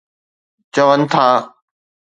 [0.73, 1.25] چون ٿا.